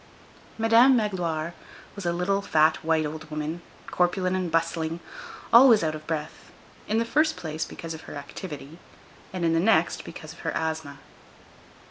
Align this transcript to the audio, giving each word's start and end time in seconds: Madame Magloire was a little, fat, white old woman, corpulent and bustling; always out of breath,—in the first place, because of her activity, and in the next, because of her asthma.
Madame 0.57 0.95
Magloire 0.95 1.53
was 1.95 2.07
a 2.07 2.11
little, 2.11 2.41
fat, 2.41 2.77
white 2.83 3.05
old 3.05 3.29
woman, 3.29 3.61
corpulent 3.91 4.35
and 4.35 4.51
bustling; 4.51 4.99
always 5.53 5.83
out 5.83 5.93
of 5.93 6.07
breath,—in 6.07 6.97
the 6.97 7.05
first 7.05 7.37
place, 7.37 7.65
because 7.65 7.93
of 7.93 8.01
her 8.09 8.15
activity, 8.15 8.79
and 9.31 9.45
in 9.45 9.53
the 9.53 9.59
next, 9.59 10.03
because 10.03 10.33
of 10.33 10.39
her 10.39 10.51
asthma. 10.57 10.97